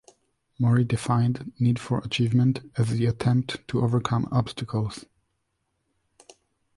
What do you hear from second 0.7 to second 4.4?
defined need for achievement as the attempt to overcome